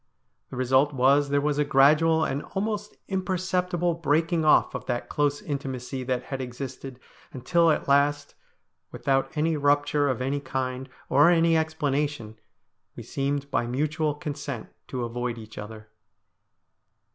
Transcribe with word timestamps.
The 0.49 0.55
result 0.55 0.93
was 0.95 1.29
there 1.29 1.39
was 1.39 1.59
a 1.59 1.63
gradual 1.63 2.25
and 2.25 2.41
almost 2.55 2.97
imperceptible 3.07 3.93
breaking 3.93 4.43
off 4.43 4.73
of 4.73 4.85
that 4.87 5.09
close 5.09 5.43
intimacy 5.43 6.01
that 6.05 6.23
had 6.23 6.41
existed, 6.41 6.99
until 7.31 7.69
at 7.69 7.87
last, 7.87 8.33
without 8.91 9.29
any 9.37 9.55
rupture 9.55 10.09
of 10.09 10.19
any 10.19 10.39
kind, 10.39 10.89
or 11.07 11.29
any 11.29 11.55
explanation, 11.55 12.39
we 12.95 13.03
seemed 13.03 13.51
by 13.51 13.67
mutual 13.67 14.15
consent 14.15 14.69
to 14.87 15.03
avoid 15.03 15.37
each 15.37 15.59
other. 15.59 15.87